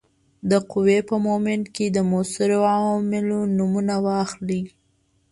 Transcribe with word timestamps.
د 0.49 0.51
قوې 0.71 0.99
په 1.09 1.15
مومنټ 1.25 1.65
کې 1.75 1.85
د 1.91 1.97
موثرو 2.09 2.59
عواملو 2.75 3.39
نومونه 3.57 3.95
واخلئ. 4.05 4.63